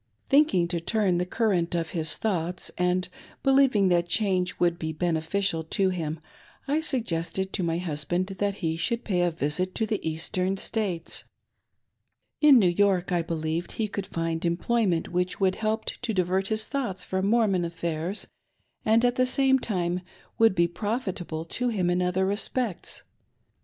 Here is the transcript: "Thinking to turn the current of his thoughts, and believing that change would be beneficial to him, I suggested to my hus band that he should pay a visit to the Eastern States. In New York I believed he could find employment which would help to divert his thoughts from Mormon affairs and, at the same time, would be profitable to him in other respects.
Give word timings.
"Thinking 0.31 0.67
to 0.69 0.79
turn 0.79 1.19
the 1.19 1.27
current 1.27 1.75
of 1.75 1.91
his 1.91 2.15
thoughts, 2.15 2.71
and 2.75 3.07
believing 3.43 3.89
that 3.89 4.09
change 4.09 4.59
would 4.59 4.79
be 4.79 4.91
beneficial 4.91 5.63
to 5.65 5.89
him, 5.89 6.19
I 6.67 6.79
suggested 6.79 7.53
to 7.53 7.61
my 7.61 7.77
hus 7.77 8.03
band 8.03 8.25
that 8.25 8.55
he 8.55 8.77
should 8.77 9.03
pay 9.03 9.21
a 9.21 9.29
visit 9.29 9.75
to 9.75 9.85
the 9.85 9.99
Eastern 10.01 10.57
States. 10.57 11.23
In 12.41 12.57
New 12.57 12.65
York 12.69 13.11
I 13.11 13.21
believed 13.21 13.73
he 13.73 13.87
could 13.87 14.07
find 14.07 14.43
employment 14.43 15.09
which 15.09 15.39
would 15.39 15.57
help 15.57 15.85
to 15.85 16.13
divert 16.15 16.47
his 16.47 16.65
thoughts 16.65 17.05
from 17.05 17.27
Mormon 17.27 17.63
affairs 17.63 18.25
and, 18.83 19.05
at 19.05 19.17
the 19.17 19.25
same 19.27 19.59
time, 19.59 20.01
would 20.39 20.55
be 20.55 20.67
profitable 20.67 21.45
to 21.45 21.69
him 21.69 21.91
in 21.91 22.01
other 22.01 22.25
respects. 22.25 23.03